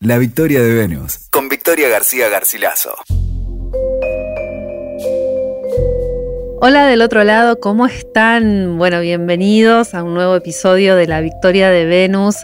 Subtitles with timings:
[0.00, 2.94] La victoria de Venus, con Victoria García Garcilaso.
[6.60, 8.78] Hola del otro lado, ¿cómo están?
[8.78, 12.36] Bueno, bienvenidos a un nuevo episodio de La Victoria de Venus.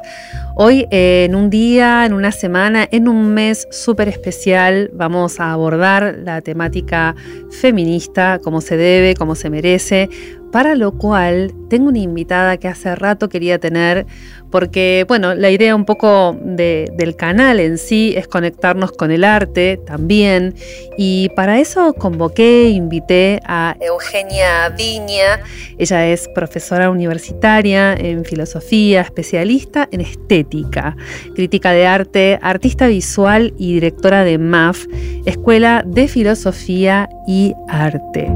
[0.56, 6.16] Hoy en un día, en una semana, en un mes súper especial vamos a abordar
[6.24, 7.14] la temática
[7.60, 10.08] feminista, como se debe, como se merece,
[10.54, 14.06] para lo cual tengo una invitada que hace rato quería tener,
[14.52, 19.80] porque, bueno, la idea un poco del canal en sí es conectarnos con el arte
[19.84, 20.54] también,
[20.96, 25.40] y para eso convoqué, invité a Eugenia Viña,
[25.76, 30.96] ella es profesora universitaria en filosofía, especialista en estética,
[31.34, 34.86] crítica de arte, artista visual y directora de MAF,
[35.26, 38.30] Escuela de Filosofía y Arte.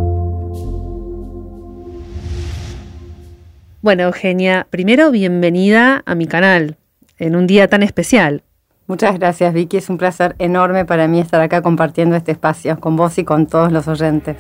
[3.89, 6.77] Bueno, Eugenia, primero bienvenida a mi canal
[7.19, 8.43] en un día tan especial.
[8.87, 9.79] Muchas gracias, Vicky.
[9.79, 13.47] Es un placer enorme para mí estar acá compartiendo este espacio con vos y con
[13.47, 14.37] todos los oyentes.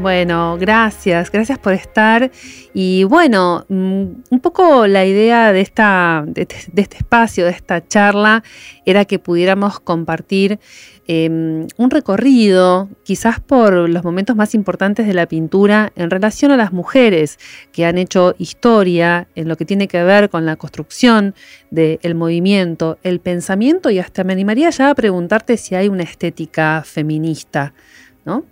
[0.00, 2.30] Bueno, gracias, gracias por estar.
[2.72, 8.44] Y bueno, mm, un poco la idea de, esta, de, este espacio, de esta charla,
[8.86, 10.60] era que pudiéramos compartir
[11.08, 16.56] em, un recorrido, quizás por los momentos más importantes de la pintura en relación a
[16.56, 17.36] las mujeres
[17.72, 21.34] que han hecho historia en lo que tiene que ver con la construcción
[21.72, 26.84] del movimiento, el pensamiento y hasta me animaría ya a preguntarte si hay una estética
[26.86, 27.74] feminista,
[28.24, 28.44] ¿no?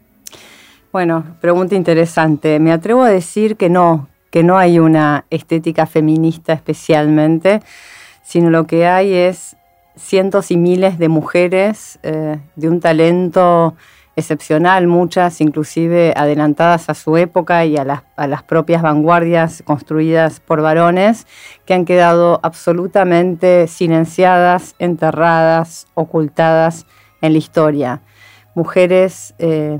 [0.96, 2.58] Bueno, pregunta interesante.
[2.58, 7.60] Me atrevo a decir que no, que no hay una estética feminista especialmente,
[8.22, 9.56] sino lo que hay es
[9.94, 13.74] cientos y miles de mujeres eh, de un talento
[14.16, 20.40] excepcional, muchas inclusive adelantadas a su época y a las, a las, propias vanguardias construidas
[20.40, 21.26] por varones,
[21.66, 26.86] que han quedado absolutamente silenciadas, enterradas, ocultadas
[27.20, 28.00] en la historia.
[28.54, 29.78] Mujeres eh,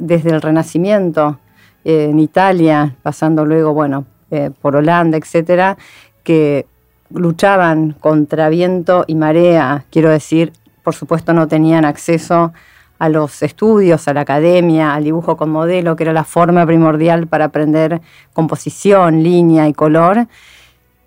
[0.00, 1.38] desde el Renacimiento
[1.84, 5.76] eh, en Italia, pasando luego, bueno, eh, por Holanda, etcétera,
[6.24, 6.66] que
[7.10, 10.52] luchaban contra viento y marea, quiero decir,
[10.82, 12.52] por supuesto no tenían acceso
[12.98, 17.26] a los estudios, a la academia, al dibujo con modelo, que era la forma primordial
[17.26, 18.00] para aprender
[18.32, 20.28] composición, línea y color,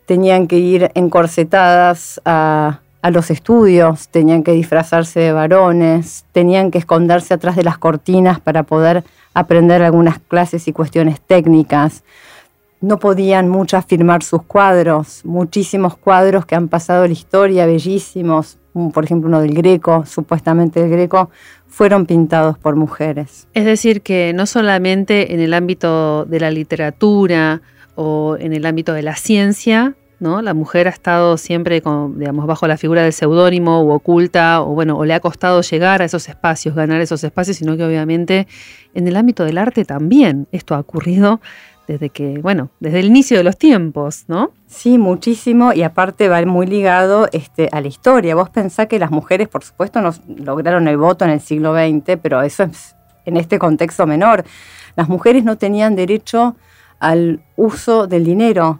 [0.05, 6.77] tenían que ir encorsetadas a a los estudios, tenían que disfrazarse de varones, tenían que
[6.77, 9.03] esconderse atrás de las cortinas para poder
[9.33, 12.05] aprender algunas clases y cuestiones técnicas.
[12.79, 18.57] No podían muchas firmar sus cuadros, muchísimos cuadros que han pasado la historia, bellísimos,
[18.93, 21.29] por ejemplo uno del Greco, supuestamente el Greco,
[21.67, 23.49] fueron pintados por mujeres.
[23.53, 27.61] Es decir, que no solamente en el ámbito de la literatura
[27.95, 29.93] o en el ámbito de la ciencia,
[30.41, 34.97] la mujer ha estado siempre digamos, bajo la figura del seudónimo o oculta, o bueno,
[34.97, 38.47] o le ha costado llegar a esos espacios, ganar esos espacios, sino que obviamente
[38.94, 41.41] en el ámbito del arte también esto ha ocurrido
[41.88, 44.51] desde que, bueno, desde el inicio de los tiempos, ¿no?
[44.67, 48.35] Sí, muchísimo, y aparte va muy ligado este, a la historia.
[48.35, 52.17] Vos pensás que las mujeres, por supuesto, no lograron el voto en el siglo XX,
[52.22, 52.95] pero eso es
[53.25, 54.45] en este contexto menor.
[54.95, 56.56] Las mujeres no tenían derecho
[57.00, 58.79] al uso del dinero,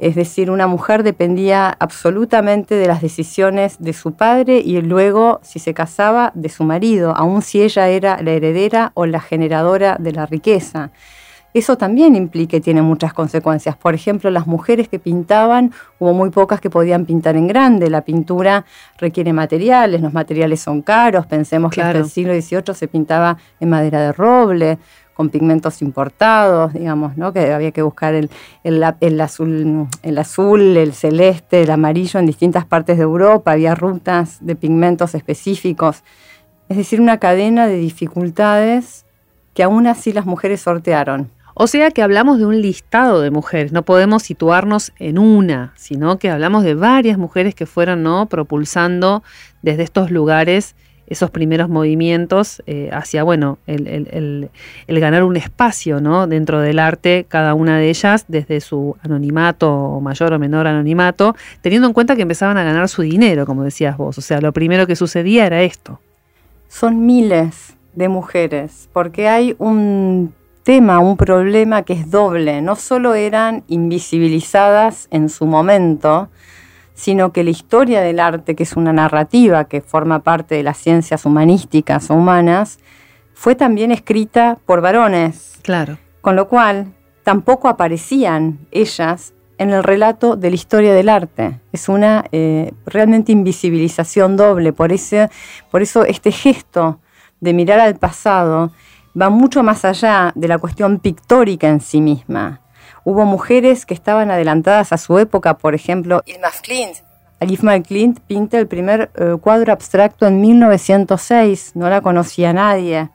[0.00, 5.58] es decir, una mujer dependía absolutamente de las decisiones de su padre y luego, si
[5.58, 10.12] se casaba, de su marido, aun si ella era la heredera o la generadora de
[10.12, 10.90] la riqueza.
[11.52, 13.76] Eso también implica y tiene muchas consecuencias.
[13.76, 17.90] Por ejemplo, las mujeres que pintaban, hubo muy pocas que podían pintar en grande.
[17.90, 18.64] La pintura
[18.98, 21.26] requiere materiales, los materiales son caros.
[21.26, 24.78] Pensemos que hasta el siglo XVIII se pintaba en madera de roble
[25.20, 27.34] con pigmentos importados, digamos, ¿no?
[27.34, 28.30] que había que buscar el,
[29.20, 34.56] azul, el azul, el celeste, el amarillo en distintas partes de Europa, había rutas de
[34.56, 36.04] pigmentos específicos,
[36.70, 39.04] es decir, una cadena de dificultades
[39.52, 41.28] que aún así las mujeres sortearon.
[41.52, 46.18] O sea que hablamos de un listado de mujeres, no podemos situarnos en una, sino
[46.18, 48.24] que hablamos de varias mujeres que fueron ¿no?
[48.24, 49.22] propulsando
[49.60, 50.76] desde estos lugares
[51.10, 54.48] esos primeros movimientos eh, hacia, bueno, el,
[54.88, 56.26] ganar un espacio ¿no?
[56.26, 61.88] dentro del arte, cada una de ellas desde su anonimato, mayor o menor anonimato, teniendo
[61.88, 64.16] en cuenta que empezaban a ganar su dinero, como decías vos.
[64.16, 66.00] O sea, lo primero que sucedía era esto.
[66.68, 72.62] Son miles de mujeres, porque hay un tema, un problema que es doble.
[72.62, 76.28] No solo eran invisibilizadas en su momento,
[76.94, 80.78] sino que la historia del arte, que es una narrativa que forma parte de las
[80.78, 82.78] ciencias humanísticas o humanas,
[83.34, 85.58] fue también escrita por varones.
[85.62, 85.98] Claro.
[86.20, 86.92] Con lo cual,
[87.24, 91.60] tampoco aparecían ellas en el relato de la historia del arte.
[91.72, 94.90] Es una eh, realmente invisibilización doble, por,
[95.70, 96.98] por eso este gesto
[97.40, 98.72] de mirar al pasado
[99.20, 102.60] va mucho más allá de la cuestión pictórica en sí misma.
[103.04, 106.98] Hubo mujeres que estaban adelantadas a su época, por ejemplo, Ilma Klint.
[107.40, 113.08] Alifma Klint pinta el primer eh, cuadro abstracto en 1906, no la conocía nadie.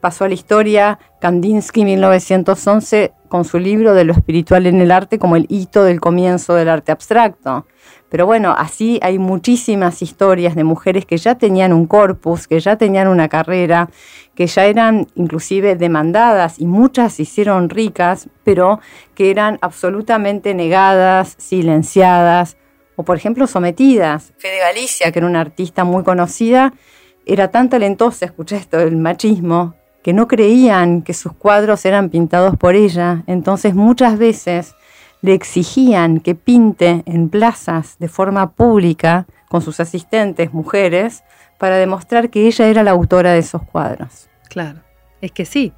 [0.00, 5.18] Pasó a la historia Kandinsky 1911 con su libro de lo espiritual en el arte
[5.18, 7.66] como el hito del comienzo del arte abstracto.
[8.10, 12.76] Pero bueno, así hay muchísimas historias de mujeres que ya tenían un corpus, que ya
[12.76, 13.88] tenían una carrera,
[14.34, 18.80] que ya eran inclusive demandadas y muchas se hicieron ricas, pero
[19.14, 22.56] que eran absolutamente negadas, silenciadas
[22.96, 24.32] o por ejemplo sometidas.
[24.38, 26.72] Fede Galicia, que era una artista muy conocida,
[27.26, 32.56] era tan talentosa, escuché esto, el machismo, que no creían que sus cuadros eran pintados
[32.56, 33.24] por ella.
[33.26, 34.74] Entonces muchas veces
[35.22, 41.23] le exigían que pinte en plazas de forma pública con sus asistentes mujeres
[41.58, 44.28] para demostrar que ella era la autora de esos cuadros.
[44.48, 44.80] Claro,
[45.20, 45.72] es que sí.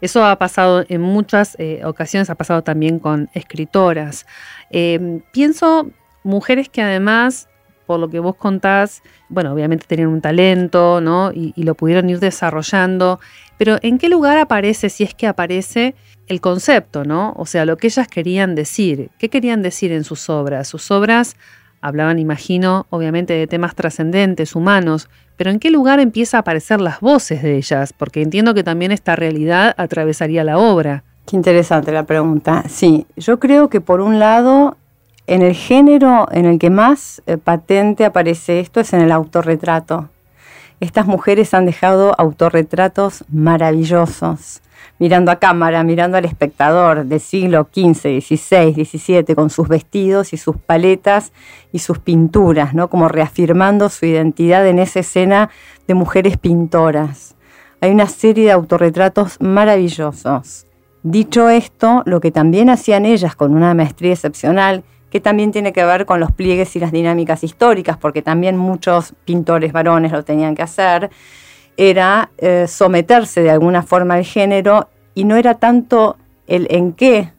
[0.00, 4.26] Eso ha pasado en muchas eh, ocasiones, ha pasado también con escritoras.
[4.70, 5.90] Eh, pienso
[6.22, 7.48] mujeres que además,
[7.86, 11.32] por lo que vos contás, bueno, obviamente tenían un talento, ¿no?
[11.32, 13.20] Y, y, lo pudieron ir desarrollando.
[13.56, 15.94] Pero ¿en qué lugar aparece, si es que aparece,
[16.26, 17.32] el concepto, ¿no?
[17.36, 19.10] O sea, lo que ellas querían decir.
[19.18, 20.68] ¿Qué querían decir en sus obras?
[20.68, 21.36] Sus obras
[21.80, 27.00] hablaban, imagino, obviamente de temas trascendentes, humanos, pero ¿en qué lugar empieza a aparecer las
[27.00, 27.92] voces de ellas?
[27.92, 31.04] Porque entiendo que también esta realidad atravesaría la obra.
[31.26, 32.64] Qué interesante la pregunta.
[32.68, 34.76] Sí, yo creo que por un lado,
[35.26, 40.08] en el género en el que más eh, patente aparece esto es en el autorretrato.
[40.80, 44.60] Estas mujeres han dejado autorretratos maravillosos
[44.98, 50.36] mirando a cámara, mirando al espectador del siglo XV, XVI, XVII, con sus vestidos y
[50.36, 51.32] sus paletas
[51.72, 52.88] y sus pinturas, ¿no?
[52.88, 55.50] como reafirmando su identidad en esa escena
[55.86, 57.34] de mujeres pintoras.
[57.80, 60.66] Hay una serie de autorretratos maravillosos.
[61.02, 65.84] Dicho esto, lo que también hacían ellas con una maestría excepcional, que también tiene que
[65.84, 70.54] ver con los pliegues y las dinámicas históricas, porque también muchos pintores varones lo tenían
[70.54, 71.10] que hacer,
[71.76, 77.32] era eh, someterse de alguna forma al género y no era tanto el en qué,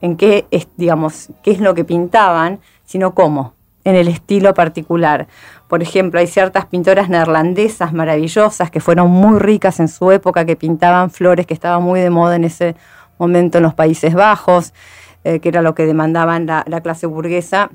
[0.00, 3.54] en qué es, digamos, qué es lo que pintaban, sino cómo,
[3.84, 5.26] en el estilo particular.
[5.68, 10.56] Por ejemplo, hay ciertas pintoras neerlandesas maravillosas que fueron muy ricas en su época, que
[10.56, 12.76] pintaban flores que estaban muy de moda en ese
[13.18, 14.72] momento en los Países Bajos,
[15.22, 17.70] eh, que era lo que demandaban la, clase burguesa,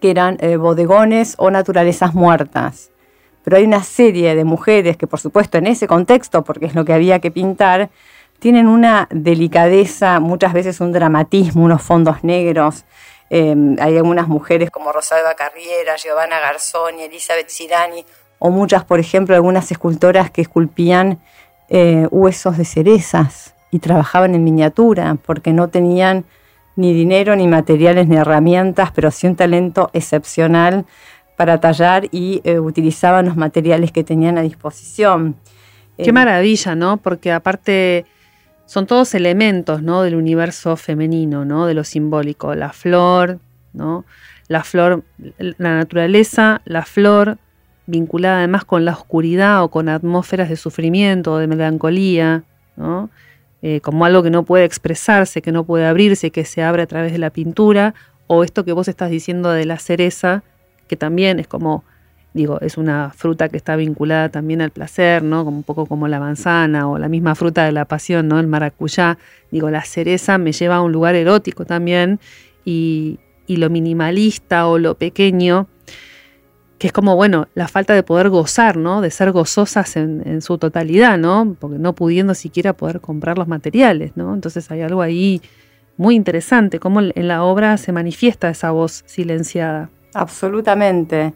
[0.00, 2.90] que eran eh, bodegones o naturalezas muertas
[3.48, 6.84] pero hay una serie de mujeres que por supuesto en ese contexto, porque es lo
[6.84, 7.88] que había que pintar,
[8.40, 12.84] tienen una delicadeza, muchas veces un dramatismo, unos fondos negros.
[13.30, 18.04] Em, hay algunas mujeres como Rosalba Carriera, Giovanna Garzoni, Elizabeth Cirani,
[18.38, 21.18] o muchas, por ejemplo, algunas escultoras que esculpían
[21.70, 26.26] eh, huesos de cerezas y trabajaban en miniatura porque no tenían
[26.76, 30.84] ni dinero, ni materiales, ni herramientas, pero sí un talento excepcional
[31.38, 35.36] para tallar y eh, utilizaban los materiales que tenían a disposición.
[35.96, 36.96] Qué eh, maravilla, ¿no?
[36.96, 38.06] Porque aparte
[38.66, 40.02] son todos elementos, ¿no?
[40.02, 41.66] Del universo femenino, ¿no?
[41.66, 42.56] De lo simbólico.
[42.56, 43.38] La flor,
[43.72, 44.04] ¿no?
[44.48, 45.04] La flor,
[45.38, 47.38] la naturaleza, la flor,
[47.86, 52.42] vinculada además con la oscuridad o con atmósferas de sufrimiento o de melancolía,
[52.76, 53.10] ¿no?
[53.62, 56.86] Eh, como algo que no puede expresarse, que no puede abrirse, que se abre a
[56.88, 57.94] través de la pintura,
[58.26, 60.42] o esto que vos estás diciendo de la cereza,
[60.88, 61.84] que también es como,
[62.34, 65.44] digo, es una fruta que está vinculada también al placer, ¿no?
[65.44, 68.40] Como un poco como la manzana o la misma fruta de la pasión, ¿no?
[68.40, 69.18] El maracuyá.
[69.50, 72.18] Digo, la cereza me lleva a un lugar erótico también
[72.64, 75.68] y, lo minimalista o lo pequeño,
[76.78, 79.00] que es como, bueno, la falta de poder gozar, ¿no?
[79.00, 81.56] De ser gozosas en, en, su totalidad, ¿no?
[81.58, 84.34] Porque no pudiendo siquiera poder comprar los materiales, ¿no?
[84.34, 85.40] Entonces hay algo ahí
[85.98, 89.90] muy interesante, cómo en la obra se manifiesta esa voz silenciada.
[90.18, 91.34] Absolutamente.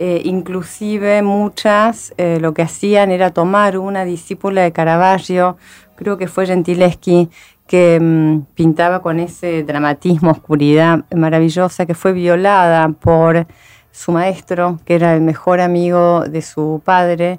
[0.00, 5.56] Eh, inclusive muchas eh, lo que hacían era tomar una discípula de Caravaggio,
[5.94, 7.30] creo que fue Gentileschi,
[7.68, 13.46] que mm, pintaba con ese dramatismo, oscuridad maravillosa, que fue violada por
[13.92, 17.38] su maestro, que era el mejor amigo de su padre,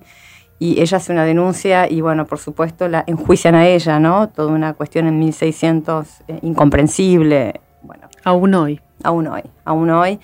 [0.57, 4.29] y ella hace una denuncia y bueno, por supuesto la enjuician a ella, ¿no?
[4.29, 7.59] Toda una cuestión en 1600 eh, incomprensible.
[7.81, 8.79] Bueno, aún hoy.
[9.03, 10.19] Aún hoy, aún hoy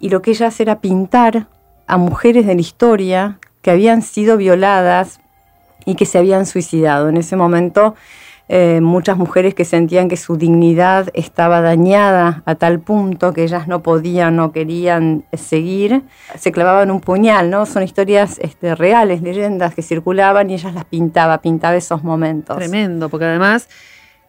[0.00, 1.48] y lo que ella hace era pintar
[1.86, 5.20] a mujeres de la historia que habían sido violadas
[5.84, 7.08] y que se habían suicidado.
[7.08, 7.94] En ese momento
[8.50, 13.68] eh, muchas mujeres que sentían que su dignidad estaba dañada a tal punto que ellas
[13.68, 16.02] no podían, no querían seguir,
[16.34, 17.66] se clavaban un puñal, ¿no?
[17.66, 22.56] Son historias este, reales, leyendas que circulaban y ellas las pintaba, pintaba esos momentos.
[22.56, 23.68] Tremendo, porque además,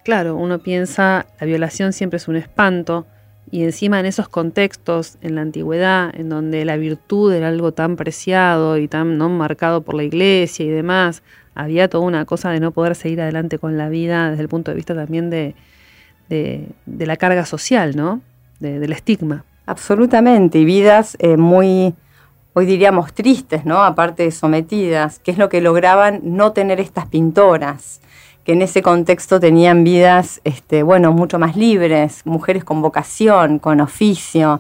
[0.04, 3.06] claro, uno piensa, la violación siempre es un espanto,
[3.52, 7.96] y encima en esos contextos, en la antigüedad, en donde la virtud era algo tan
[7.96, 11.24] preciado y tan no marcado por la iglesia y demás,
[11.56, 14.72] había toda una cosa de no poder seguir adelante con la vida desde el punto
[14.72, 15.56] de vista también de,
[16.86, 18.22] la carga social, ¿no?
[18.60, 19.46] del estigma.
[19.66, 21.94] Absolutamente, y vidas eh, muy,
[22.54, 23.84] hoy diríamos tristes, ¿no?
[23.84, 28.02] Aparte de sometidas, que es lo que lograban no tener estas pintoras,
[28.50, 33.80] que en ese contexto tenían vidas, este, bueno, mucho más libres, mujeres con vocación, con
[33.80, 34.60] oficio.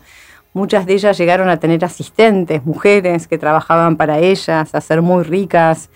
[0.54, 5.24] Muchas de ellas llegaron a tener asistentes, mujeres que trabajaban para ellas, a ser muy
[5.24, 5.90] ricas.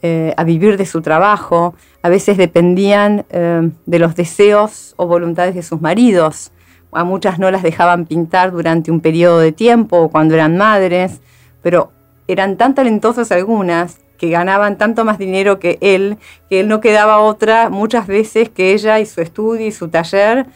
[0.00, 5.54] Eh, a vivir de su trabajo, a veces dependían eh, de los deseos o voluntades
[5.54, 6.52] de sus maridos.
[6.90, 11.20] A muchas no las dejaban pintar durante un periodo de tiempo cuando eran madres,
[11.60, 11.92] pero
[12.28, 16.18] eran tan talentosas algunas que ganaban tanto más dinero que él,
[16.48, 20.46] que él no quedaba otra muchas veces que ella y su estudio y su taller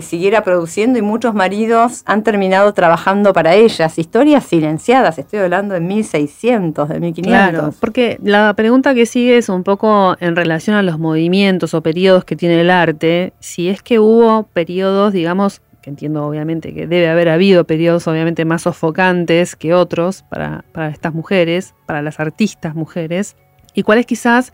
[0.00, 3.98] siguiera produciendo y muchos maridos han terminado trabajando para ellas.
[3.98, 7.50] Historias silenciadas, estoy hablando de 1600, de 1500.
[7.50, 11.82] Claro, porque la pregunta que sigue es un poco en relación a los movimientos o
[11.82, 16.86] periodos que tiene el arte, si es que hubo periodos, digamos, que entiendo obviamente que
[16.86, 22.20] debe haber habido periodos obviamente más sofocantes que otros para, para estas mujeres, para las
[22.20, 23.36] artistas mujeres,
[23.74, 24.52] y cuáles quizás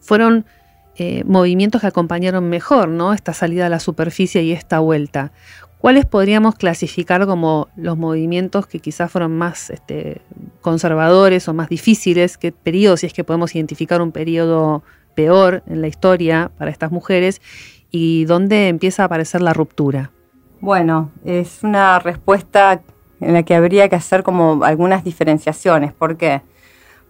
[0.00, 0.44] fueron
[0.96, 3.14] eh, movimientos que acompañaron mejor ¿no?
[3.14, 5.32] esta salida a la superficie y esta vuelta.
[5.78, 10.20] ¿Cuáles podríamos clasificar como los movimientos que quizás fueron más este,
[10.60, 12.38] conservadores o más difíciles?
[12.38, 16.92] ¿Qué periodos, si es que podemos identificar un periodo peor en la historia para estas
[16.92, 17.40] mujeres?
[17.90, 20.12] ¿Y dónde empieza a aparecer la ruptura?
[20.62, 22.80] Bueno, es una respuesta
[23.20, 25.92] en la que habría que hacer como algunas diferenciaciones.
[25.92, 26.40] ¿Por qué?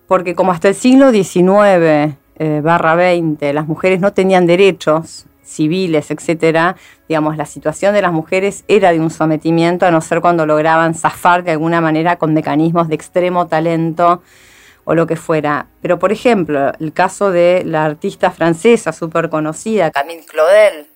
[0.09, 6.11] Porque como hasta el siglo XIX eh, barra 20, las mujeres no tenían derechos civiles,
[6.11, 6.76] etcétera,
[7.11, 10.94] digamos, la situación de las mujeres era de un sometimiento, a no ser cuando lograban
[10.94, 14.23] zafar de alguna manera con mecanismos de extremo talento
[14.85, 15.66] o lo que fuera.
[15.82, 20.91] Pero, por ejemplo, el caso de la artista francesa súper conocida, Camille Claudel.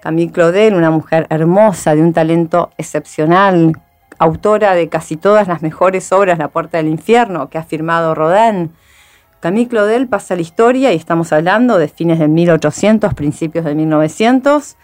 [0.00, 3.72] Camille Claudel, una mujer hermosa, de un talento excepcional,
[4.18, 8.72] autora de casi todas las mejores obras, La Puerta del Infierno, que ha firmado Rodin
[9.40, 14.76] Camille Claudel pasa la historia, y estamos hablando de fines de 1800, principios de 1900,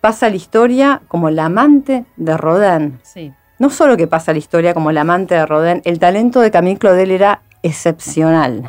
[0.00, 2.98] pasa la historia como la amante de Rodin.
[3.02, 3.32] Sí.
[3.58, 6.78] No solo que pasa la historia como la amante de Rodin, el talento de Camille
[6.78, 8.68] Claudel era excepcional.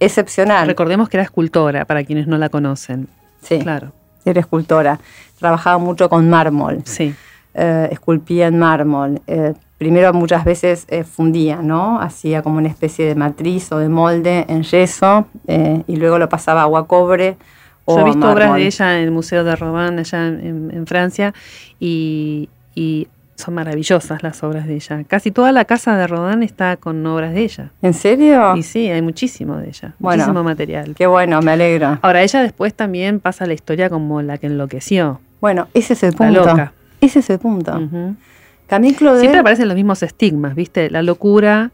[0.00, 0.66] Excepcional.
[0.66, 3.08] Recordemos que era escultora, para quienes no la conocen.
[3.42, 3.92] Sí, claro.
[4.24, 4.98] Era escultora.
[5.38, 6.82] Trabajaba mucho con mármol.
[6.84, 7.14] Sí.
[7.54, 9.20] Eh, esculpía en mármol.
[9.26, 12.02] Eh, primero muchas veces eh, fundía, ¿no?
[12.02, 16.28] Hacía como una especie de matriz o de molde en yeso eh, y luego lo
[16.28, 17.38] pasaba a agua cobre.
[17.86, 21.32] O Yo he visto obras de ella en el Museo de Robin allá en, Francia
[21.80, 22.50] y,
[23.40, 25.02] son maravillosas las obras de ella.
[25.04, 27.70] Casi toda la casa de Rodin está con obras de ella.
[27.82, 28.56] ¿En serio?
[28.56, 30.94] Y sí, hay muchísimo de ella, muchísimo material.
[30.94, 31.98] Qué bueno, me alegro.
[32.02, 35.20] Ahora, ella después también pasa la historia como la que enloqueció.
[35.40, 36.44] Bueno, ese es el punto.
[36.44, 36.72] loca.
[37.00, 37.76] Ese es el punto.
[38.68, 40.90] Siempre aparecen los mismos estigmas, ¿viste?
[40.90, 41.72] La locura,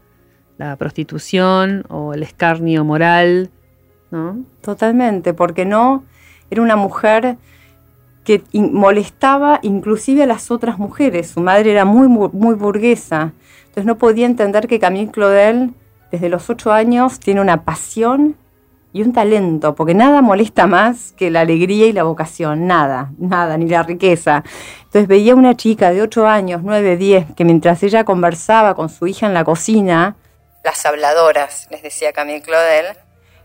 [0.57, 3.51] la prostitución o el escarnio moral,
[4.09, 4.39] ¿no?
[4.61, 6.03] Totalmente, porque no
[6.49, 7.37] era una mujer
[8.27, 11.29] que molestaba inclusive a las otras mujeres.
[11.29, 15.73] Su madre era muy, muy, burguesa, entonces no podía entender que Camille Claudel
[16.11, 18.35] desde los ocho años tiene una pasión
[18.91, 23.57] y un talento, porque nada molesta más que la alegría y la vocación, nada, nada,
[23.57, 24.43] ni la riqueza.
[24.79, 29.07] Entonces veía una chica de 8 años, 9, 10, que mientras ella conversaba con su
[29.07, 30.17] hija en la cocina,
[30.65, 32.87] las habladoras, les decía Camille Claudel,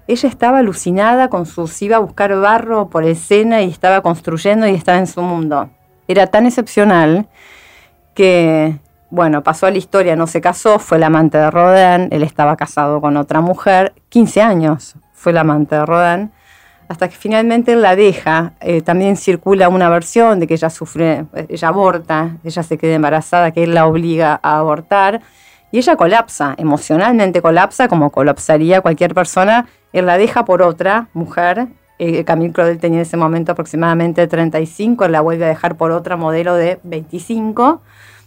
[0.06, 4.66] ella estaba alucinada con sus, iba a buscar barro por el Sena y estaba construyendo
[4.66, 5.70] y estaba en su mundo.
[6.08, 7.28] Era tan excepcional
[8.14, 8.78] que,
[9.10, 12.56] bueno, pasó a la historia, no se casó, fue el amante de Rodin, él estaba
[12.56, 16.32] casado con otra mujer, 15 años, fue la amante de Rodin,
[16.88, 18.52] hasta que finalmente él la deja.
[18.60, 23.50] Eh, también circula una versión de que ella sufre, ella aborta, ella se queda embarazada,
[23.52, 25.22] que él la obliga a abortar,
[25.72, 29.66] y ella colapsa, emocionalmente colapsa, como colapsaría cualquier persona.
[29.92, 31.66] Él la deja por otra mujer.
[31.98, 35.90] Eh, Camille Claudel tenía en ese momento aproximadamente 35, él la vuelve a dejar por
[35.90, 37.80] otra modelo de 25,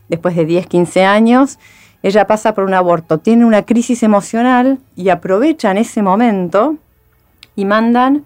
[0.09, 1.59] después de 10, 15 años.
[2.03, 6.75] Ella pasa por un aborto, tiene una crisis emocional y aprovecha en ese momento
[7.55, 8.25] y mandan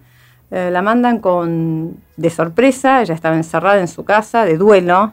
[0.50, 5.12] Eh, la mandan con, de sorpresa, ella estaba encerrada en su casa, de duelo,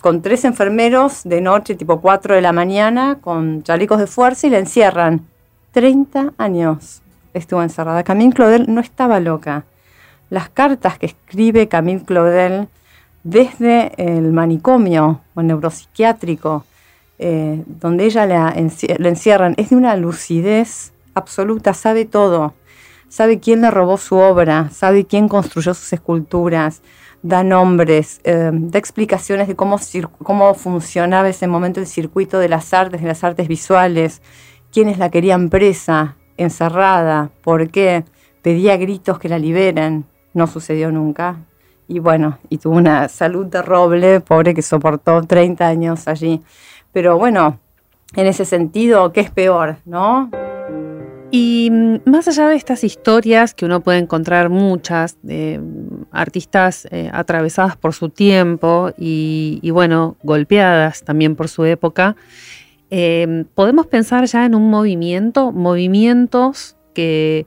[0.00, 4.50] con tres enfermeros de noche, tipo 4 de la mañana, con chalecos de fuerza y
[4.50, 5.26] la encierran.
[5.72, 7.02] 30 años
[7.34, 8.02] estuvo encerrada.
[8.02, 9.64] Camille Claudel no estaba loca.
[10.30, 12.68] Las cartas que escribe Camille Claudel
[13.22, 16.64] desde el manicomio o neuropsiquiátrico,
[17.18, 22.54] eh, donde ella la, encierran, es de una lucidez absoluta, sabe todo.
[23.08, 26.82] Sabe quién le robó su obra, sabe quién construyó sus esculturas,
[27.22, 29.78] da nombres, eh, da explicaciones de cómo,
[30.22, 34.22] cómo funcionaba ese momento el circuito de las artes, de las artes visuales,
[34.72, 38.04] quiénes la querían presa, encerrada, por qué,
[38.42, 41.36] pedía gritos que la liberen, no sucedió nunca.
[41.88, 46.42] Y bueno, y tuvo una salud de roble, pobre que soportó 30 años allí.
[46.92, 47.58] Pero bueno,
[48.14, 50.30] en ese sentido, ¿qué es peor, no?
[51.30, 57.10] Y mm, más allá de estas historias, que uno puede encontrar muchas, mm, artistas eh,
[57.12, 62.16] atravesadas por su tiempo y, bueno, golpeadas también por su época,
[62.90, 67.46] em, podemos pensar ya en un movimiento, movimientos que,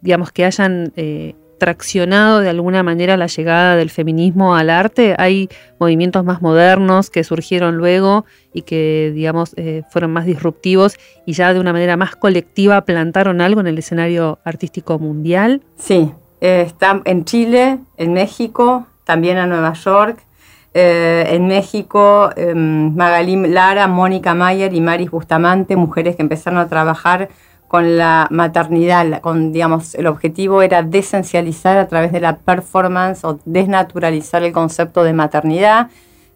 [0.00, 5.14] digamos, que hayan eh, traccionado de alguna manera la llegada del feminismo al arte.
[5.18, 5.48] Hay
[5.78, 11.54] movimientos más modernos que surgieron luego y que, digamos, eh, fueron más disruptivos y ya
[11.54, 15.62] de una manera más colectiva plantaron algo en el escenario artístico mundial.
[15.76, 20.24] Sí, eh, están en Chile, en México, también en Nueva York.
[20.72, 26.68] Eh, en México, em, Magalí Lara, Mónica Mayer y Maris Bustamante, mujeres que empezaron a
[26.68, 27.28] trabajar
[27.70, 33.38] con la maternidad, con, digamos, el objetivo era desencializar a través de la performance o
[33.44, 35.88] desnaturalizar el concepto de maternidad,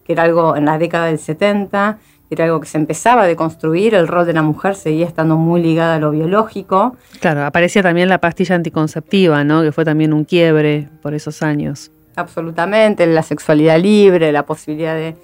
[0.05, 1.97] que era algo en la década del 70,
[2.29, 5.61] era algo que se empezaba a deconstruir, el rol de la mujer seguía estando muy
[5.61, 6.95] ligada a lo biológico.
[7.19, 9.61] Claro, aparecía también la pastilla anticonceptiva, ¿no?
[9.61, 11.91] que fue también un quiebre por esos años.
[12.15, 15.17] Absolutamente, la sexualidad libre, la posibilidad de,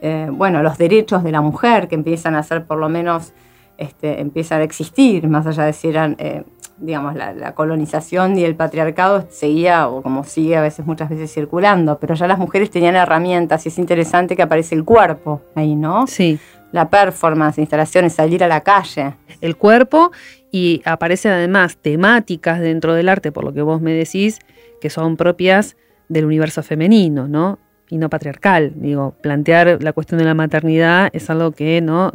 [0.00, 3.32] eh, bueno, los derechos de la mujer que empiezan a ser por lo menos
[3.78, 6.44] este, empiezan a existir, más allá de si eran, eh,
[6.78, 11.98] digamos, la, colonización y el patriarcado seguía, o como sigue a veces, muchas veces circulando,
[11.98, 16.06] pero ya las mujeres tenían herramientas y es interesante que aparece el cuerpo ahí, ¿no?
[16.06, 16.38] Sí.
[16.72, 19.14] La performance, instalaciones, salir a la calle.
[19.40, 20.10] El cuerpo
[20.50, 24.38] y aparecen además temáticas dentro del arte, por lo que vos me decís,
[24.80, 25.76] que son propias
[26.08, 27.58] del universo femenino, ¿no?
[27.88, 28.72] Y no patriarcal.
[28.76, 32.12] Digo, plantear la cuestión de la maternidad es algo que no,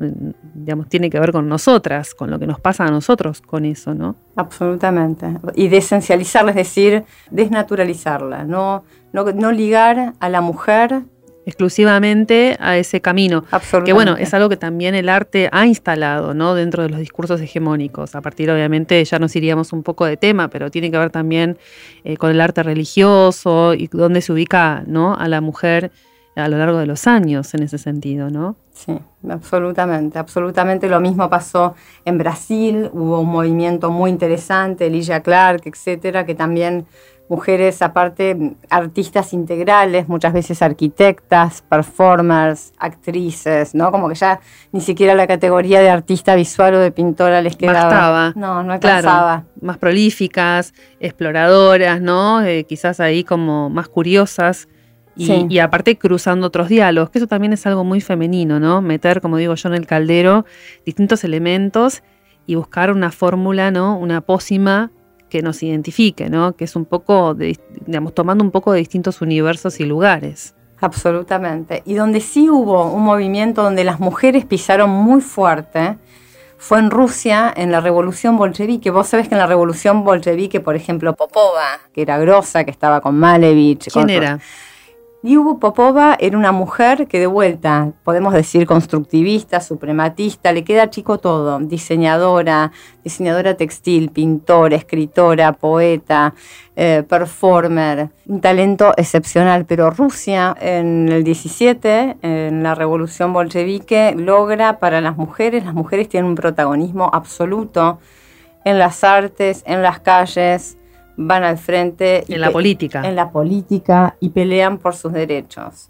[0.54, 3.94] digamos, tiene que ver con nosotras, con lo que nos pasa a nosotros con eso,
[3.94, 4.16] ¿no?
[4.36, 5.28] Absolutamente.
[5.56, 11.04] Y desencializarla, es decir, desnaturalizarla, no, no, no ligar a la mujer
[11.46, 13.44] exclusivamente a ese camino.
[13.84, 16.54] Que bueno, es algo que también el arte ha instalado, ¿no?
[16.54, 18.16] Dentro de los discursos hegemónicos.
[18.16, 21.58] A partir, obviamente, ya nos iríamos un poco de tema, pero tiene que ver también
[22.04, 25.16] eh, con el arte religioso y dónde se ubica, ¿no?
[25.16, 25.92] A la mujer
[26.36, 28.56] a lo largo de los años en ese sentido, ¿no?
[28.74, 28.98] Sí,
[29.30, 31.76] absolutamente, absolutamente lo mismo pasó
[32.06, 36.86] en Brasil, hubo un movimiento muy interesante, Elijah Clark, etcétera, que también
[37.32, 43.90] mujeres, aparte, artistas integrales, muchas veces arquitectas, performers, actrices, ¿no?
[43.90, 44.42] Como que ya
[44.74, 47.84] ni siquiera la categoría de artista visual o de pintora les quedaba.
[47.84, 48.34] Bastaba.
[48.36, 49.46] No, no alcanzaba.
[49.62, 52.44] más prolíficas, exploradoras, ¿no?
[52.44, 54.68] Eh, quizás ahí como más curiosas.
[55.16, 58.82] Y, y, aparte cruzando otros diálogos, que eso también es algo muy femenino, ¿no?
[58.82, 60.46] Meter, como digo yo, en el caldero
[60.86, 62.04] distintos elementos
[62.46, 63.98] y buscar una fórmula, ¿no?
[63.98, 64.92] Una pócima
[65.32, 66.58] que nos identifique, ¿no?
[66.58, 70.54] Que es un poco, digamos, tomando un poco de distintos universos y lugares.
[70.82, 71.84] Absolutamente.
[71.86, 75.98] Y donde sí hubo un movimiento donde las mujeres pisaron muy fuerte
[76.58, 78.92] fue en Rusia, en la revolución bolchevique.
[78.92, 83.00] Vos sabés que en la revolución bolchevique, por ejemplo, Popova, que era grosa, que estaba
[83.00, 83.90] con Malevich.
[83.90, 84.40] ¿Quién era?
[85.24, 91.20] Liubu Popova era una mujer que de vuelta, podemos decir constructivista, suprematista, le queda chico
[91.20, 92.72] todo, diseñadora,
[93.04, 96.34] diseñadora textil, pintora, escritora, poeta,
[96.76, 104.80] eh, performer, un talento excepcional, pero Rusia en el 17, en la revolución bolchevique, logra
[104.80, 108.00] para las mujeres, las mujeres tienen un protagonismo absoluto
[108.66, 110.80] en las artes, en las calles,
[111.18, 112.24] van al frente.
[112.28, 113.02] En la política.
[113.08, 115.90] En la política y pelean por sus derechos.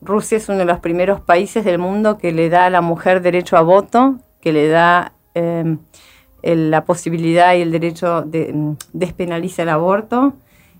[0.00, 3.20] Rusia es uno de los primeros países del mundo que le da a la mujer
[3.20, 5.78] derecho a voto, que le da em,
[6.42, 10.34] la posibilidad y el derecho de mm, despenalizar el aborto.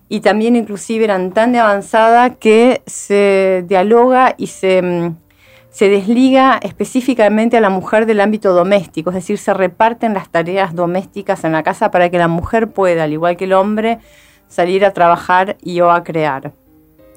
[0.09, 5.16] Y también inclusive eran tan de avanzada que se dialoga y se mm,
[5.79, 10.75] se desliga específicamente a la mujer del ámbito doméstico, es decir, se reparten las tareas
[10.75, 14.01] domésticas en la casa para que la mujer pueda, al igual que el hombre,
[14.49, 16.53] salir a trabajar y o a crear.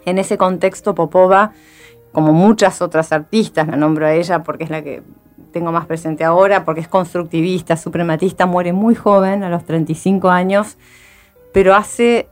[0.06, 1.54] En ese contexto, Popova,
[2.12, 5.02] como muchas otras artistas, la nombro a ella porque es la que
[5.52, 10.78] tengo más presente ahora, porque es constructivista, suprematista, muere muy joven, a los 35 años,
[11.52, 12.28] pero hace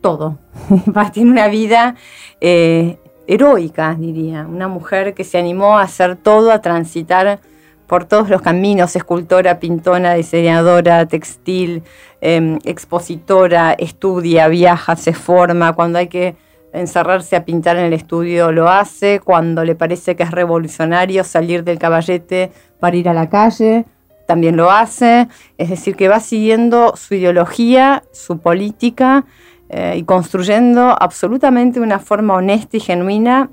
[0.00, 0.38] todo.
[1.12, 1.94] Tiene una vida
[2.40, 4.46] eh, heroica, diría.
[4.48, 7.38] Una mujer que se animó a hacer todo, a transitar
[7.86, 11.82] por todos los caminos, escultora, pintora, diseñadora, textil,
[12.20, 16.36] em, expositora, estudia, viaja, se forma, cuando hay que
[16.72, 21.64] encerrarse a pintar en el estudio lo hace, cuando le parece que es revolucionario salir
[21.64, 23.86] del caballete para ir a la calle,
[24.26, 29.24] también lo hace, es decir, que va siguiendo su ideología, su política
[29.68, 33.50] eh, y construyendo absolutamente una forma honesta y genuina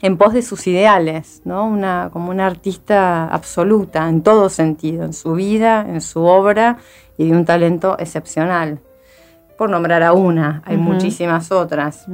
[0.00, 1.64] en pos de sus ideales, ¿no?
[1.64, 6.78] una, como una artista absoluta en todo sentido, en su vida, en su obra
[7.16, 8.80] y de un talento excepcional.
[9.56, 12.06] Por nombrar a una, hay muchísimas otras.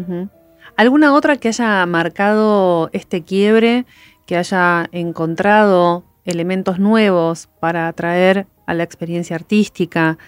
[0.77, 3.87] ¿Alguna otra que haya marcado este quiebre,
[4.27, 10.19] que haya encontrado elementos nuevos para atraer a la experiencia artística,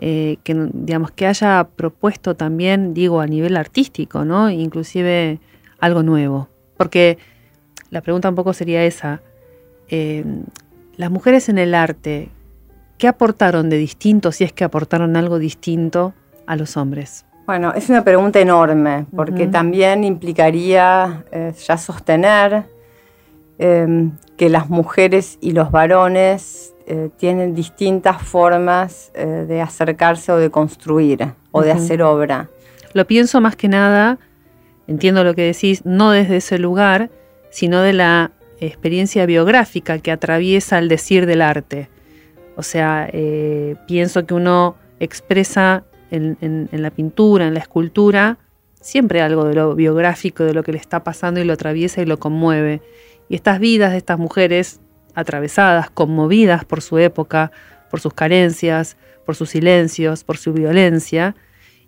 [0.00, 4.48] eh, que digamos que haya propuesto también, digo, a nivel artístico, ¿no?
[4.48, 5.40] Inclusive
[5.80, 6.48] algo nuevo.
[6.76, 7.18] Porque
[7.90, 9.22] la pregunta un poco sería esa.
[9.88, 10.24] Eh,
[10.96, 12.28] las mujeres en el arte,
[12.96, 16.14] ¿qué aportaron de distinto, si es que aportaron algo distinto
[16.46, 17.24] a los hombres?
[17.46, 22.66] Bueno, es una pregunta enorme, porque también implicaría eh, ya sostener
[23.58, 31.34] que las mujeres y los varones eh, tienen distintas formas de acercarse o de construir
[31.52, 32.48] o de hacer obra.
[32.94, 34.18] Lo pienso más que nada
[34.88, 37.10] entiendo lo que decís, no desde ese lugar,
[37.50, 41.88] sino de la experiencia biográfica que atraviesa el decir del arte.
[42.56, 48.38] O sea, eh, pienso que uno expresa en, la pintura, en la escultura,
[48.80, 52.06] siempre algo de lo biográfico, de lo que le está pasando y lo atraviesa y
[52.06, 52.80] lo conmueve.
[53.28, 54.80] Y estas vidas de estas mujeres
[55.18, 57.50] atravesadas, conmovidas por su época,
[57.90, 61.34] por sus carencias, por sus silencios, por su violencia,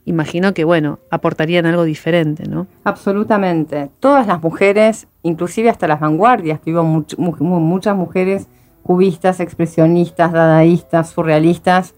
[0.05, 2.67] imagino que, bueno, aportarían algo diferente, ¿no?
[2.85, 3.91] Absolutamente.
[4.01, 8.49] Todas las mujeres, inclusive hasta las vanguardias, que hubo muchas mujeres
[8.83, 11.95] cubistas, expresionistas, dadaístas, surrealistas,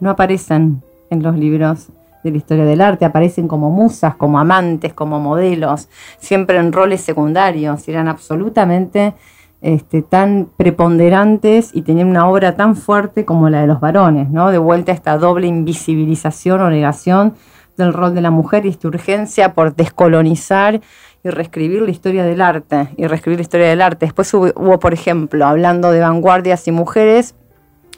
[0.00, 1.88] no aparecen en los libros
[2.24, 7.00] de la historia del arte, aparecen como musas, como amantes, como modelos, siempre en roles
[7.00, 9.14] secundarios, eran absolutamente
[9.62, 14.50] este, tan preponderantes y tenían una obra tan fuerte como la de los varones, ¿no?
[14.50, 17.34] De vuelta a esta doble invisibilización o negación
[17.76, 20.80] del rol de la mujer y esta urgencia por descolonizar
[21.24, 24.06] y reescribir la historia del arte, y reescribir la historia del arte.
[24.06, 27.36] Después hubo, por ejemplo, hablando de vanguardias y mujeres,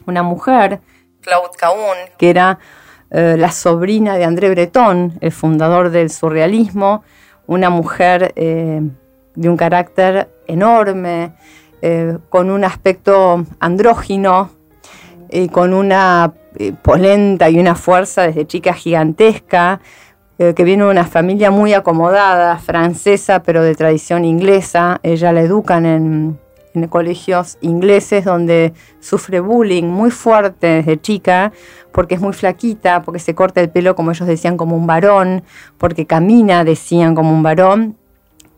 [0.07, 0.81] una mujer,
[1.23, 2.59] Claude Cahun, que era
[3.11, 7.03] eh, la sobrina de André Breton, el fundador del surrealismo,
[7.47, 8.83] una mujer eh,
[9.35, 11.33] de un carácter enorme,
[11.83, 14.51] eh, con un aspecto andrógino
[15.31, 19.81] y con una eh, polenta y una fuerza desde chica gigantesca,
[20.39, 24.99] eh, que viene de una familia muy acomodada, francesa, pero de tradición inglesa.
[25.03, 26.39] Ella la educan en,
[26.75, 31.53] en colegios ingleses donde sufre bullying muy fuerte desde chica,
[31.93, 35.45] porque es muy flaquita, porque se corta el pelo, como ellos decían, como un varón,
[35.79, 37.97] porque camina, decían, como un varón.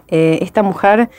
[0.09, 1.11] Esta mujer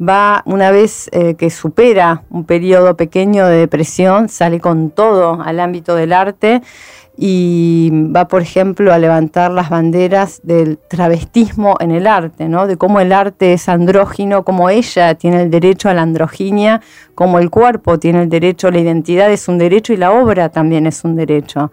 [0.00, 5.60] va una vez eh, que supera un periodo pequeño de depresión, sale con todo al
[5.60, 6.62] ámbito del arte
[7.22, 12.66] y va, por ejemplo, a levantar las banderas del travestismo en el arte, ¿no?
[12.66, 16.80] de cómo el arte es andrógino, cómo ella tiene el derecho a la androginia,
[17.14, 20.86] cómo el cuerpo tiene el derecho, la identidad es un derecho y la obra también
[20.86, 21.72] es un derecho.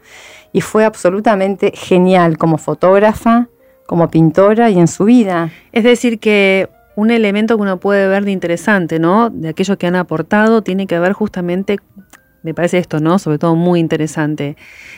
[0.51, 3.47] Y fue absolutamente genial como fotógrafa,
[3.87, 5.49] como pintora y en su vida.
[5.71, 9.29] Es decir, que un elemento que uno puede ver de interesante, ¿no?
[9.31, 11.79] De aquello que han aportado, tiene que ver justamente,
[12.43, 13.17] me parece esto, ¿no?
[13.17, 14.57] Sobre todo muy interesante.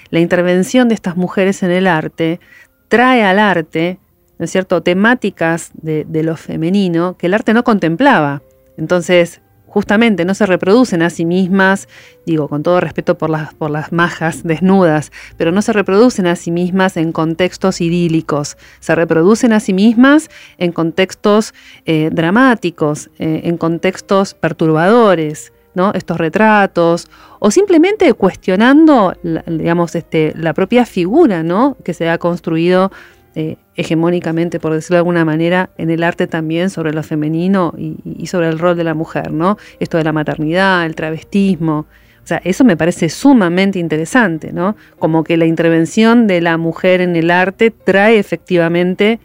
[0.10, 2.40] La intervención de estas mujeres en el arte
[2.88, 4.00] trae al arte,
[4.38, 8.42] ¿no es cierto?, temáticas de, de lo femenino que el arte no contemplaba.
[8.78, 11.88] Entonces, justamente no se reproducen a sí mismas,
[12.26, 16.36] digo, con todo respeto por las, por las majas desnudas, pero no se reproducen a
[16.36, 21.54] sí mismas en contextos idílicos, se reproducen a sí mismas en contextos
[21.86, 25.54] eh, dramáticos, eh, en contextos perturbadores.
[25.76, 25.94] ¿no?
[25.94, 29.14] estos retratos o simplemente cuestionando
[29.46, 31.78] digamos este, la propia figura ¿no?
[31.86, 32.92] que se ha construido
[33.36, 38.28] eh, hegemónicamente, por decirlo de alguna manera, en el arte también sobre lo femenino y,
[38.28, 39.58] sobre el rol de la mujer, ¿no?
[39.80, 41.86] Esto de la maternidad, el travestismo.
[42.22, 44.76] O sea, eso me parece sumamente interesante, ¿no?
[45.00, 49.22] Como que la intervención de la mujer en el arte trae efectivamente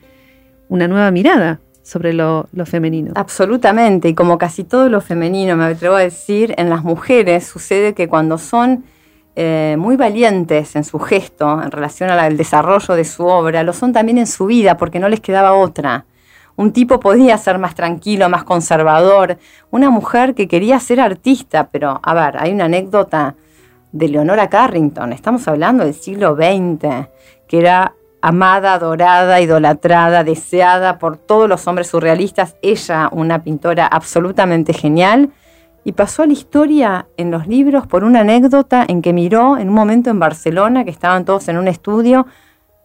[0.68, 3.12] una nueva mirada sobre lo, femenino.
[3.16, 7.92] Absolutamente, y como casi todo lo femenino, me atrevo a decir, en las mujeres sucede
[7.92, 8.84] que cuando son
[9.36, 13.92] eh, muy valientes en su gesto en relación al desarrollo de su obra, lo son
[13.92, 16.04] también en su vida porque no les quedaba otra.
[16.56, 19.38] Un tipo podía ser más tranquilo, más conservador.
[19.72, 23.34] Una mujer que quería ser artista, pero a ver, hay una anécdota
[23.90, 27.08] de Leonora Carrington, estamos hablando del siglo XX,
[27.46, 32.56] que era amada, adorada, idolatrada, deseada por todos los hombres surrealistas.
[32.62, 35.30] Ella, una pintora absolutamente genial,
[35.84, 39.68] y pasó a la historia en los libros por una anécdota en que miró en
[39.68, 42.26] un momento en Barcelona, que estaban todos en un estudio,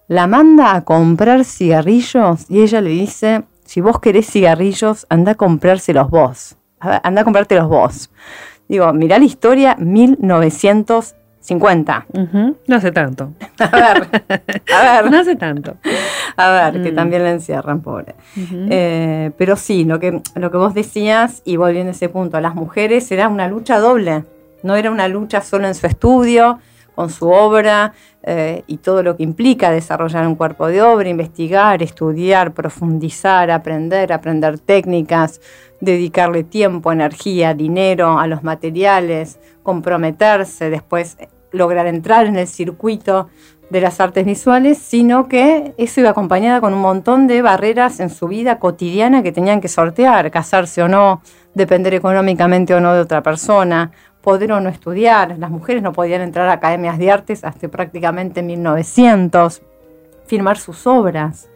[0.07, 5.35] la manda a comprar cigarrillos y ella le dice, si vos querés cigarrillos, anda a
[5.35, 6.57] comprárselos vos.
[6.79, 8.09] Anda a comprártelos vos.
[8.67, 9.75] Digo, mirá la historia
[11.55, 12.05] 1950.
[12.67, 13.33] No hace tanto.
[13.59, 14.07] A ver,
[14.73, 15.11] a ver.
[15.11, 15.77] No hace tanto.
[16.37, 16.95] A ver, que mm.
[16.95, 18.15] también la encierran, pobre.
[18.69, 22.41] Eh, pero sí, lo que, lo que vos decías, y volviendo a ese punto, a
[22.41, 24.23] las mujeres era una lucha doble.
[24.63, 26.59] No era una lucha solo en su estudio,
[26.99, 31.81] con su obra eh, y todo lo que implica desarrollar un cuerpo de obra, investigar,
[31.81, 35.39] estudiar, profundizar, aprender, aprender técnicas,
[35.79, 41.17] dedicarle tiempo, energía, dinero a los materiales, comprometerse, después
[41.51, 43.29] lograr entrar en el circuito
[43.69, 48.09] de las artes visuales, sino que eso iba acompañada con un montón de barreras en
[48.09, 51.21] su vida cotidiana que tenían que sortear, casarse o no,
[51.53, 55.37] depender económicamente o no de otra persona, poder o no estudiar.
[55.37, 59.61] Las mujeres no podían entrar a academias de artes hasta prácticamente 1900,
[60.25, 61.47] firmar sus obras.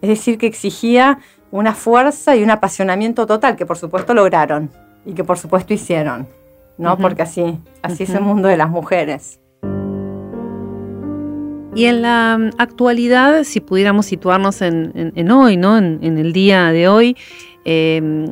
[0.00, 1.18] Es decir, que exigía
[1.50, 4.70] una fuerza y un apasionamiento total, que por supuesto lograron
[5.04, 6.28] y que por supuesto hicieron,
[6.78, 6.98] ¿no?
[6.98, 9.40] Porque así, así es el mundo de las mujeres.
[11.74, 15.76] Y en la mm, actualidad, si pudiéramos situarnos en, hoy, ¿no?
[15.76, 17.16] En, el día de hoy,
[17.64, 18.28] eh,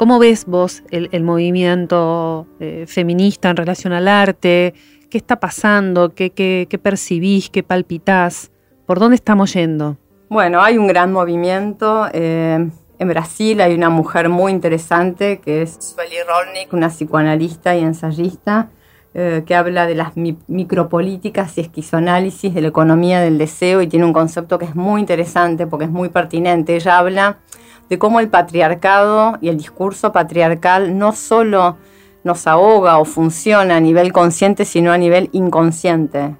[0.00, 4.72] ¿Cómo ves vos el, movimiento eh, feminista en relación al arte?
[5.10, 6.14] ¿Qué está pasando?
[6.14, 7.50] ¿Qué, percibís?
[7.50, 8.50] ¿Qué palpitás?
[8.86, 9.98] ¿Por dónde estamos yendo?
[10.30, 12.06] Bueno, hay un gran movimiento.
[12.14, 12.70] Eh,
[13.00, 18.68] en Brasil hay una mujer muy interesante que es Sueli Rolnik, una psicoanalista y ensayista,
[19.14, 24.04] eh, que habla de las micropolíticas y esquizoanálisis de la economía del deseo y tiene
[24.04, 26.76] un concepto que es muy interesante porque es muy pertinente.
[26.76, 27.38] Ella habla
[27.88, 31.78] de cómo el patriarcado y el discurso patriarcal no solo
[32.22, 36.36] nos ahoga o funciona a nivel consciente, sino a nivel inconsciente.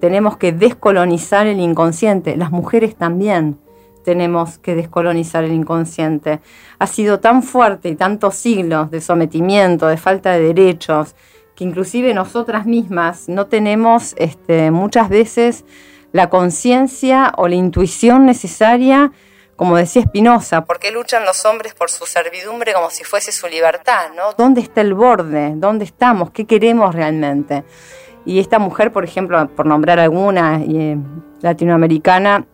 [0.00, 3.60] Tenemos que descolonizar el inconsciente, las mujeres también
[4.06, 6.40] tenemos que descolonizar el inconsciente.
[6.78, 11.14] Ha sido tan fuerte y tantos siglos de sometimiento, de falta de derechos,
[11.56, 15.64] que inclusive nosotras mismas no tenemos este, muchas veces
[16.12, 19.12] la conciencia o la intuición necesaria
[19.56, 23.46] como decía Spinoza, ¿por qué luchan los hombres por su servidumbre como si fuese su
[23.48, 24.10] libertad?
[24.14, 24.34] ¿no?
[24.36, 25.54] ¿Dónde está el borde?
[25.56, 26.30] ¿Dónde estamos?
[26.30, 27.64] ¿Qué queremos realmente?
[28.26, 30.98] Y esta mujer, por ejemplo, por nombrar alguna eh,
[31.40, 32.44] latinoamericana,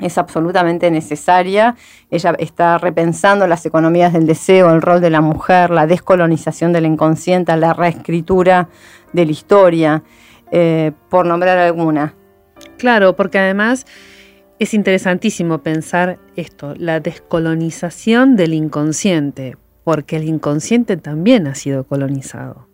[0.00, 1.76] es absolutamente necesaria.
[2.10, 6.86] Ella está repensando las economías del deseo, el rol de la mujer, la descolonización del
[6.86, 8.68] inconsciente, la reescritura
[9.12, 10.02] de la historia,
[10.50, 12.14] eh, por nombrar alguna.
[12.78, 13.86] Claro, porque además
[14.58, 22.69] es interesantísimo pensar esto, la descolonización del inconsciente, porque el inconsciente también ha sido colonizado.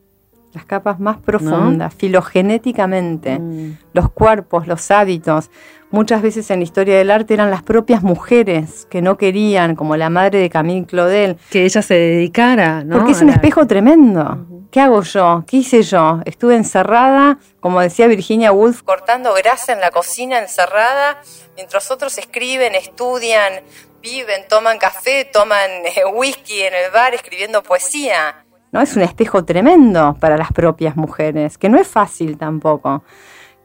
[0.57, 3.77] Las capas más profundas, filogenéticamente, mm.
[3.92, 5.51] los cuerpos, los hábitos.
[5.90, 9.99] Muchas veces en la historia del arte eran las propias mujeres que no querían, como
[9.99, 11.37] la madre de Camille Claudel.
[11.51, 12.97] Que ella se dedicara, ¿no?
[12.97, 14.47] Porque es un espejo tremendo.
[14.71, 15.45] ¿Qué hago yo?
[15.47, 16.21] ¿Qué hice yo?
[16.25, 21.21] Estuve encerrada, como decía Virginia Woolf, cortando grasa en la cocina encerrada,
[21.55, 23.62] mientras otros escriben, estudian,
[24.01, 28.46] viven, toman café, toman eh, whisky en el bar, escribiendo poesía.
[28.77, 28.83] ¿No?
[28.83, 33.05] Es un espejo tremendo para las propias mujeres, que no es fácil tampoco.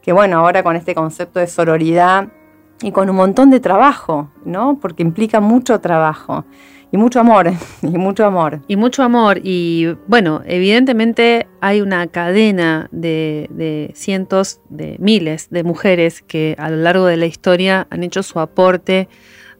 [0.02, 2.30] Que bueno, ahora con este concepto de sororidad
[2.82, 4.80] y con un montón de trabajo, ¿no?
[4.80, 6.46] Porque implica mucho trabajo.
[6.94, 8.62] Y mucho amor, y mucho amor.
[8.70, 9.42] Y mucho amor.
[9.44, 16.78] Y bueno, evidentemente hay una cadena de, cientos, de miles de mujeres que a lo
[16.78, 19.10] largo de la historia han hecho su aporte,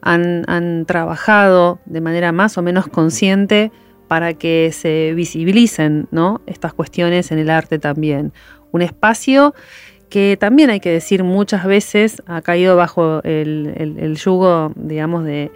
[0.00, 3.70] han, han trabajado de manera más o menos consciente
[4.12, 6.06] para que se visibilicen
[6.44, 8.34] estas cuestiones en el arte también.
[8.70, 9.54] Un espacio
[10.10, 15.50] que también hay que decir muchas veces ha caído bajo el, yugo, de,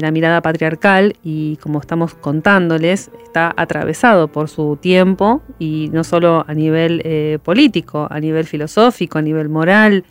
[0.00, 6.44] la mirada patriarcal y como estamos contándoles, está atravesado por su tiempo y no solo
[6.48, 10.04] a nivel eh, político, a nivel filosófico, a nivel moral.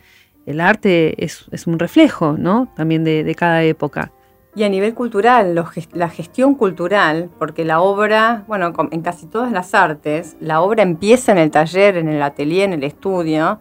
[0.46, 2.72] El arte es, un reflejo, ¿no?
[2.76, 4.10] También de cada época.
[4.56, 5.54] Y a nivel cultural,
[5.92, 11.32] la gestión cultural, porque la obra, bueno, en casi todas las artes, la obra empieza
[11.32, 13.58] en el taller, en el atelier, en el estudio,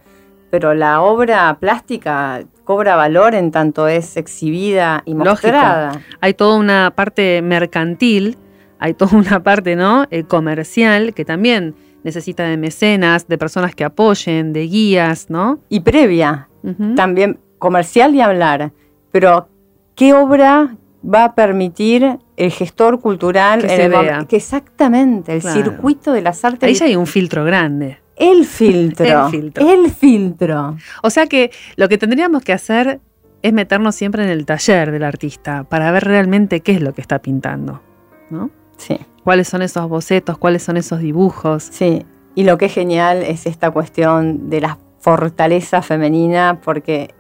[0.51, 5.99] pero la obra plástica cobra valor en tanto es exhibida y mostrada.
[6.21, 8.37] Hay toda una parte mercantil,
[8.77, 10.05] hay toda una parte ¿no?
[10.11, 15.59] Eh, comercial que también necesita de mecenas, de personas que apoyen, de guías, ¿no?
[15.69, 16.49] Y previa,
[16.95, 18.73] también comercial y hablar.
[19.11, 19.47] Pero,
[19.95, 24.25] ¿qué obra va a permitir el gestor cultural que, se vea.
[24.25, 26.67] que exactamente el circuito de las artes.
[26.67, 27.99] Ahí ya hay un filtro grande.
[28.15, 29.05] El filtro.
[29.05, 29.69] el filtro.
[29.69, 30.77] El filtro.
[31.01, 32.99] O sea que lo que tendríamos que hacer
[33.41, 37.01] es meternos siempre en el taller del artista para ver realmente qué es lo que
[37.01, 37.81] está pintando,
[38.29, 38.49] ¿no?
[38.77, 38.97] Sí.
[39.23, 40.37] ¿Cuáles son esos bocetos?
[40.37, 41.63] ¿Cuáles son esos dibujos?
[41.63, 42.05] Sí.
[42.35, 47.13] Y lo que es genial es esta cuestión de la fortaleza femenina, porque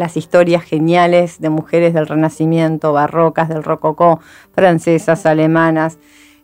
[0.00, 4.18] las historias geniales de mujeres del Renacimiento, barrocas, del Rococó,
[4.52, 5.98] francesas, alemanas,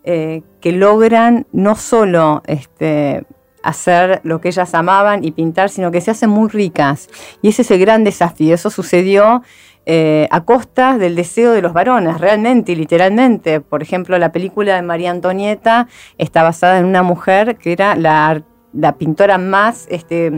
[0.04, 3.24] eh, que logran no solo este,
[3.62, 7.08] hacer lo que ellas amaban y pintar, sino que se hacen muy ricas.
[7.40, 8.54] Y ese es el gran desafío.
[8.54, 9.42] Eso sucedió
[9.86, 13.62] eh, a costa del deseo de los varones, realmente y literalmente.
[13.62, 15.88] Por ejemplo, la película de María Antonieta
[16.18, 18.42] está basada en una mujer que era la,
[18.74, 20.30] la pintora más este,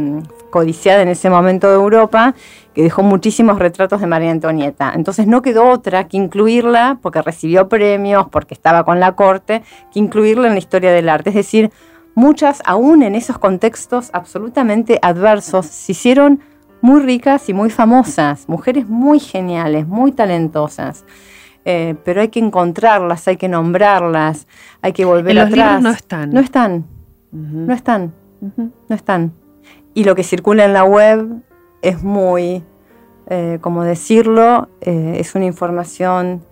[0.51, 2.35] codiciada en ese momento de Europa,
[2.75, 4.93] que dejó muchísimos retratos de María Antonieta.
[4.95, 9.99] Entonces no quedó otra que incluirla, porque recibió premios, porque estaba con la corte, que
[9.99, 11.31] incluirla en la historia del arte.
[11.31, 11.71] Es decir,
[12.15, 16.41] muchas, aún en esos contextos absolutamente adversos, se hicieron
[16.81, 21.05] muy ricas y muy famosas, mujeres muy geniales, muy talentosas.
[21.65, 24.47] Eh, pero hay que encontrarlas, hay que nombrarlas,
[24.81, 25.83] hay que volver en los atrás.
[25.83, 26.31] no están.
[26.31, 26.85] No están.
[27.33, 28.15] No están.
[28.41, 29.33] No están
[29.99, 31.43] y lo que circula en la web
[31.83, 32.63] es muy,
[33.27, 36.45] eh, como decirlo, eh, es una información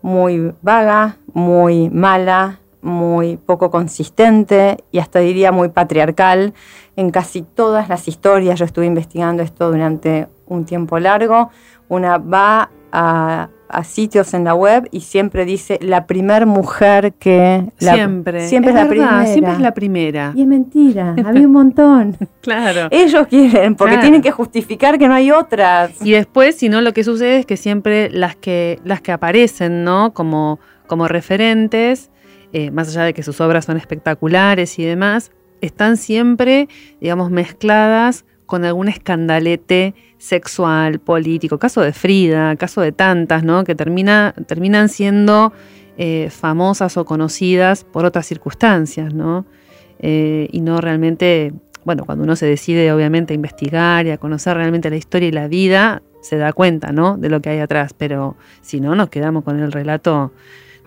[0.00, 6.54] muy vaga, muy mala, muy poco consistente y hasta diría muy patriarcal
[6.96, 8.58] en casi todas las historias.
[8.58, 11.50] Yo estuve investigando esto durante un tiempo largo.
[11.90, 17.64] Una va a a sitios en la web y siempre dice la primer mujer que...
[17.78, 18.48] siempre.
[18.48, 19.26] Siempre es, la primera.
[19.26, 20.32] Siempre es la primera.
[20.34, 22.16] Y es mentira, había un montón.
[22.40, 22.88] claro.
[22.90, 26.04] Ellos quieren, porque tienen que justificar que no hay otras.
[26.04, 29.84] Y después, si no, lo que sucede es que siempre las que, las que aparecen,
[29.84, 30.14] ¿no?
[30.14, 32.10] Como, como referentes,
[32.52, 36.68] eh, más allá de que sus obras son espectaculares y demás, están siempre,
[37.00, 43.62] digamos, mezcladas con algún escandalete sexual, político, caso de Frida, caso de tantas, ¿no?
[43.64, 45.52] Que termina, terminan siendo
[45.98, 49.44] eh, famosas o conocidas por otras circunstancias, ¿no?
[49.98, 51.52] Eh, y no realmente,
[51.84, 55.32] bueno, cuando uno se decide obviamente a investigar y a conocer realmente la historia y
[55.32, 57.18] la vida, se da cuenta, ¿no?
[57.18, 60.32] De lo que hay atrás, pero si no, nos quedamos con el relato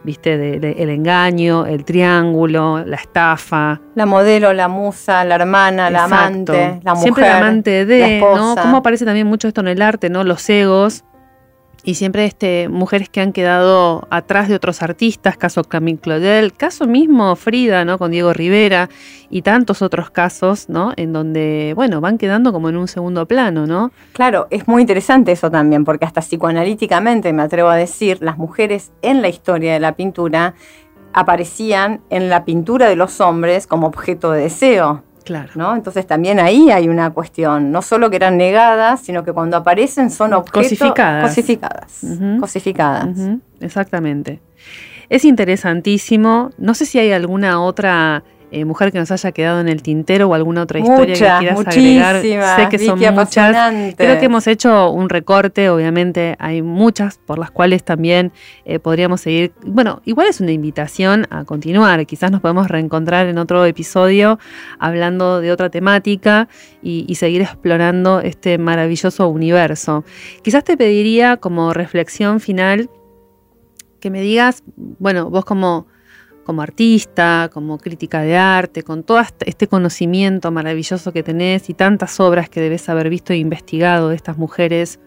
[0.04, 3.82] viste, de, el engaño, el triángulo, la estafa.
[3.96, 7.04] La modelo, la musa, la hermana, la amante, la mujer.
[7.04, 8.56] Siempre la amante de, ¿no?
[8.56, 10.24] Como aparece también mucho esto en el arte, ¿no?
[10.24, 11.04] Los egos.
[11.88, 16.86] Y siempre este, mujeres que han quedado atrás de otros artistas, caso Camille Claudel, caso
[16.86, 17.98] mismo Frida, ¿no?
[17.98, 18.90] Con Diego Rivera
[19.30, 20.92] y tantos otros casos, ¿no?
[20.98, 23.92] En donde, bueno, van quedando como en un segundo plano, ¿no?
[24.12, 28.92] Claro, es muy interesante eso también, porque hasta psicoanalíticamente, me atrevo a decir, las mujeres
[29.02, 30.56] en la historia de la pintura
[31.14, 35.04] aparecían en la pintura de los hombres como objeto de deseo.
[35.28, 35.50] Claro.
[35.56, 35.76] ¿no?
[35.76, 40.10] Entonces también ahí hay una cuestión, no solo que eran negadas, sino que cuando aparecen
[40.10, 41.30] son objetos cosificadas.
[41.30, 42.02] Cosificadas.
[42.40, 43.18] cosificadas.
[43.60, 44.42] Exactamente.
[45.10, 46.52] Es interesantísimo.
[46.58, 50.28] No sé si hay alguna otra eh, mujer que nos haya quedado en el tintero
[50.28, 52.22] o alguna otra historia que quieras agregar.
[52.22, 53.96] Sé que son muchas.
[53.96, 58.32] Creo que hemos hecho un recorte, obviamente hay muchas por las cuales también
[58.66, 59.52] eh, podríamos seguir.
[59.66, 62.06] Bueno, igual es una invitación a continuar.
[62.06, 64.40] Quizás nos podemos reencontrar en otro episodio
[64.80, 66.48] hablando de otra temática
[66.82, 70.06] y, y seguir explorando este maravilloso universo.
[70.42, 72.90] Quizás te pediría como reflexión final
[74.00, 75.88] que me digas, bueno, vos como
[76.48, 81.74] como artista, como crítica de arte, con todo este, este conocimiento maravilloso que tenés y
[81.74, 84.98] tantas obras que debes haber visto e investigado de estas mujeres,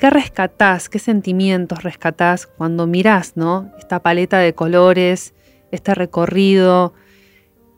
[0.00, 3.70] ¿qué rescatás, qué sentimientos rescatás cuando mirás ¿no?
[3.78, 5.34] esta paleta de colores,
[5.70, 6.94] este recorrido?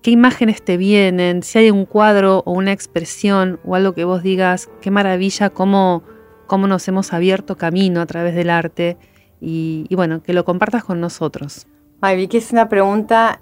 [0.03, 4.23] qué imágenes te vienen, si hay un cuadro o una expresión o algo que vos
[4.23, 6.05] digas, qué maravilla, cómo,
[6.47, 8.97] cómo nos hemos abierto camino a través del arte
[9.43, 11.67] y, bueno, que lo compartas con nosotros.
[12.03, 13.41] Ay, vi que es una pregunta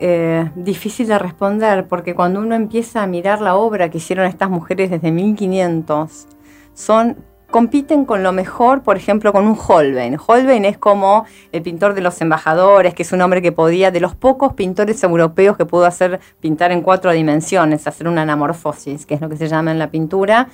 [0.00, 4.48] eh, difícil de responder porque cuando uno empieza a mirar la obra que hicieron estas
[4.48, 6.26] mujeres desde 1500,
[6.72, 7.16] son
[7.50, 10.16] compiten con lo mejor, por ejemplo, con un Holbein.
[10.26, 14.00] Holbein es como el pintor de los embajadores, que es un hombre que podía, de
[14.00, 19.14] los pocos pintores europeos que pudo hacer pintar en cuatro dimensiones, hacer una anamorfosis, que
[19.14, 20.48] es lo que se llama en la pintura.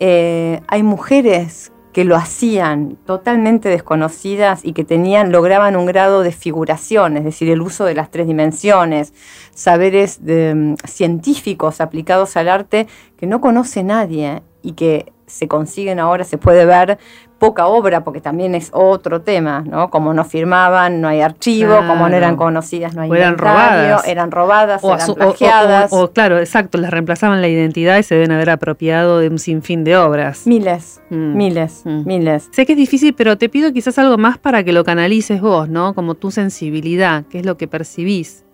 [0.00, 6.30] Eh, hay mujeres que lo hacían totalmente desconocidas y que tenían, lograban un grado de
[6.30, 9.12] figuración, es decir, el uso de las tres dimensiones,
[9.52, 12.86] saberes mm, científicos aplicados al arte
[13.16, 17.00] que no conoce nadie y que se consiguen ahora, se puede ver
[17.38, 19.90] poca obra, porque también es otro tema, ¿no?
[19.90, 24.06] Como no firmaban, no hay archivo, como no eran conocidas, no hay eran robadas.
[24.06, 25.92] Eran robadas, o eran plagiadas.
[25.92, 29.84] O, claro, exacto, les reemplazaban la identidad y se deben haber apropiado de un sinfín
[29.84, 30.46] de obras.
[30.46, 31.36] Miles, mm.
[31.36, 32.06] miles, mm.
[32.06, 32.48] miles.
[32.52, 35.68] Sé que es difícil, pero te pido quizás algo más para que lo canalices vos,
[35.68, 35.94] ¿no?
[35.94, 38.44] Como tu sensibilidad, qué es lo que percibís.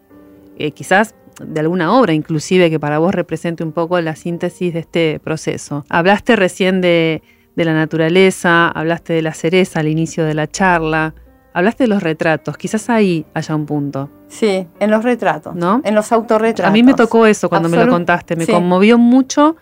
[0.59, 4.80] Eh, quizás de alguna obra inclusive que para vos represente un poco la síntesis de
[4.80, 5.85] este proceso.
[5.89, 7.22] Hablaste recién de
[7.57, 11.14] de la naturaleza, hablaste de la cereza al inicio de la charla,
[11.52, 14.11] hablaste de los retratos, quizás ahí haya un punto.
[14.28, 15.80] Sí, en los retratos, ¿no?
[15.84, 16.68] En los autorretratos.
[16.68, 19.57] A mí me tocó eso cuando me lo contaste, me conmovió mucho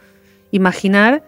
[0.51, 1.23] imaginar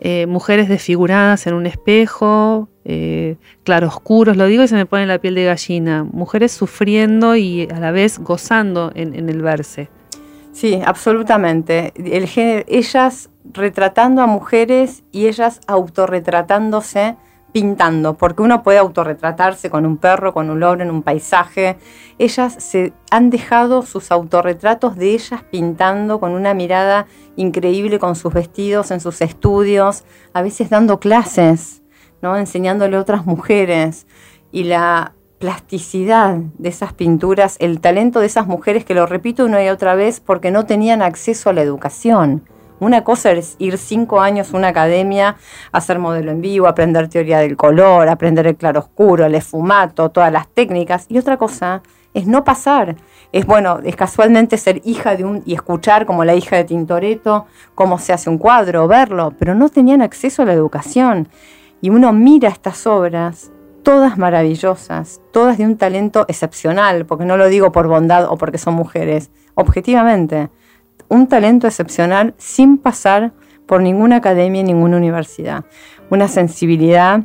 [0.00, 5.18] eh, mujeres desfiguradas en un espejo, eh, claroscuros, lo digo y se me pone la
[5.18, 9.90] piel de gallina, mujeres sufriendo y a la vez gozando en, en el verse.
[10.52, 11.92] Sí, absolutamente.
[11.96, 17.16] El género, ellas retratando a mujeres y ellas autorretratándose
[17.52, 21.76] pintando, porque uno puede autorretratarse con un perro, con un loro, en un paisaje.
[22.18, 28.32] Ellas se han dejado sus autorretratos de ellas pintando con una mirada increíble con sus
[28.32, 31.82] vestidos, en sus estudios, a veces dando clases,
[32.22, 32.36] ¿no?
[32.36, 34.06] enseñándole a otras mujeres.
[34.52, 39.64] Y la plasticidad de esas pinturas, el talento de esas mujeres que lo repito una
[39.64, 42.44] y otra vez porque no tenían acceso a la educación.
[42.80, 45.36] Una cosa es ir cinco años a una academia,
[45.70, 50.48] hacer modelo en vivo, aprender teoría del color, aprender el claroscuro, el esfumato, todas las
[50.48, 51.04] técnicas.
[51.10, 51.82] Y otra cosa
[52.14, 52.96] es no pasar.
[53.32, 57.46] Es bueno, es casualmente ser hija de un y escuchar como la hija de Tintoretto
[57.74, 61.28] cómo se hace un cuadro, verlo, pero no tenían acceso a la educación.
[61.82, 63.52] Y uno mira estas obras
[63.82, 68.58] todas maravillosas, todas de un talento excepcional, porque no lo digo por bondad o porque
[68.58, 70.50] son mujeres, objetivamente,
[71.10, 73.32] un talento excepcional sin pasar
[73.66, 75.64] por ninguna academia, ninguna universidad,
[76.08, 77.20] una sensibilidad,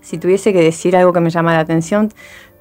[0.00, 2.12] si tuviese que decir algo que me llama la atención,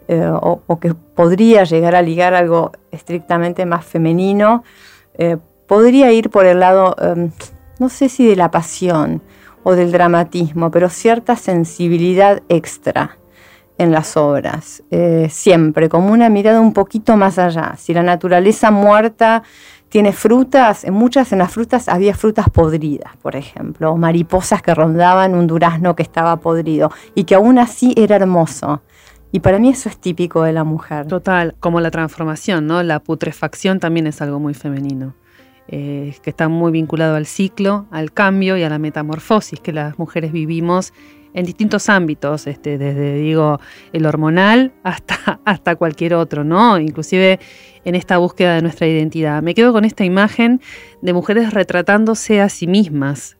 [0.07, 4.63] eh, o, que podría llegar a ligar algo estrictamente más femenino,
[5.17, 5.37] eh,
[5.67, 7.31] podría ir por el lado, em,
[7.79, 9.21] no sé si de la pasión,
[9.63, 13.17] o del dramatismo, pero cierta sensibilidad extra
[13.77, 17.75] en las obras, eh, siempre, como una mirada un poquito más allá.
[17.77, 19.43] Si la naturaleza muerta
[19.91, 25.35] tiene frutas, en muchas en las frutas había frutas podridas, por ejemplo, mariposas que rondaban
[25.35, 28.81] un durazno que estaba podrido y que aún así era hermoso.
[29.33, 31.07] Y para mí eso es típico de la mujer.
[31.07, 32.81] Total, como la transformación, ¿no?
[32.83, 35.13] La putrefacción también es algo muy femenino.
[35.67, 39.99] Eh, que está muy vinculado al ciclo, al cambio y a la metamorfosis que las
[39.99, 40.93] mujeres vivimos
[41.34, 43.59] en distintos ámbitos, este, desde digo
[43.93, 46.79] el hormonal hasta, hasta cualquier otro, ¿no?
[46.79, 47.39] Inclusive
[47.86, 49.41] en esta búsqueda de nuestra identidad.
[49.41, 50.61] Me quedo con esta imagen
[51.01, 53.38] de mujeres retratándose a sí mismas,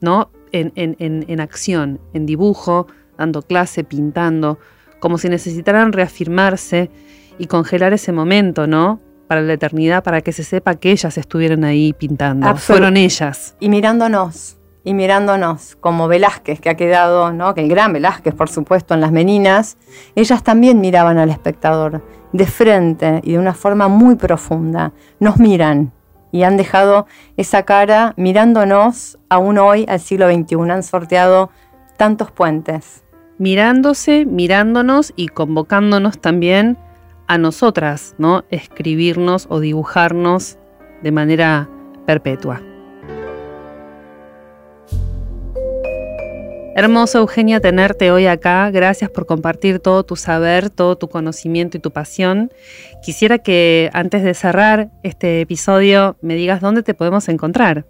[0.00, 0.30] ¿no?
[0.54, 2.86] En, en acción, en dibujo,
[3.16, 4.58] dando clase, pintando,
[5.00, 6.90] como si necesitaran reafirmarse
[7.38, 9.00] y congelar ese momento, ¿no?
[9.32, 12.54] para la eternidad, para que se sepa que ellas estuvieron ahí pintando.
[12.56, 13.56] Fueron ellas.
[13.60, 17.54] Y mirándonos, y mirándonos, como Velázquez, que ha quedado, ¿no?
[17.54, 19.76] que el gran Velázquez, por supuesto, en las meninas,
[20.14, 22.02] ellas también miraban al espectador
[22.32, 24.92] de frente y de una forma muy profunda.
[25.20, 25.92] Nos miran
[26.32, 27.06] y han dejado
[27.36, 30.70] esa cara mirándonos aún hoy, al siglo XXI.
[30.70, 31.50] Han sorteado
[31.96, 33.04] tantos puentes.
[33.38, 36.78] Mirándose, mirándonos y convocándonos también
[37.28, 38.44] a nosotras, ¿no?
[38.50, 40.58] Escribirnos o dibujarnos
[41.02, 41.68] de manera
[42.06, 42.71] perpetua.
[46.74, 48.70] Hermoso, Eugenia, tenerte hoy acá.
[48.70, 52.50] Gracias por compartir todo tu saber, todo tu conocimiento y tu pasión.
[53.02, 57.84] Quisiera que antes de cerrar este episodio me digas dónde te podemos encontrar.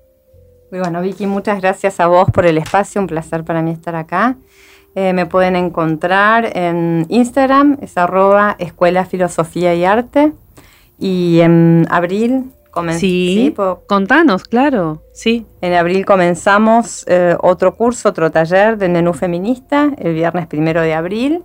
[0.73, 3.01] Muy bueno, Vicky, muchas gracias a vos por el espacio.
[3.01, 4.37] Un placer para mí estar acá.
[4.97, 10.33] Eh, me pueden encontrar en Instagram, es arroba Escuela Filosofía y Arte.
[10.99, 13.01] Y en abril comenzamos.
[13.01, 13.55] Sí,
[13.87, 15.47] contanos, claro, sí.
[15.61, 20.95] En abril comenzamos eh, otro curso, otro taller del menú feminista, el viernes primero de
[20.95, 21.45] abril.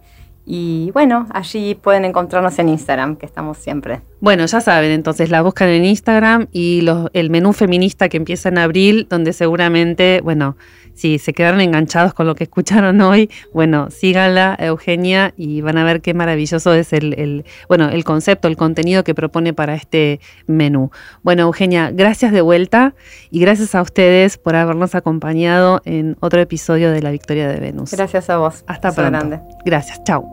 [0.50, 4.00] Y bueno, allí pueden encontrarnos en Instagram, que estamos siempre.
[4.22, 8.48] Bueno, ya saben, entonces la buscan en Instagram y los, el menú feminista que empieza
[8.48, 10.56] en abril, donde seguramente, bueno,
[10.98, 15.84] si se quedaron enganchados con lo que escucharon hoy, bueno, síganla, Eugenia, y van a
[15.84, 20.20] ver qué maravilloso es el, el, bueno, el concepto, el contenido que propone para este
[20.48, 20.92] menú.
[21.22, 22.96] Bueno, Eugenia, gracias de vuelta
[23.30, 27.92] y gracias a ustedes por habernos acompañado en otro episodio de La Victoria de Venus.
[27.92, 28.64] Gracias a vos.
[28.68, 29.42] Hasta pronto.
[29.66, 30.26] Gracias, chao.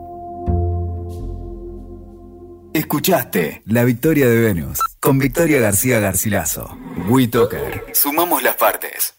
[2.73, 6.77] Escuchaste La Victoria de Venus con Victoria García Garcilaso.
[7.07, 7.85] WeToker.
[7.93, 9.14] Sumamos las partes.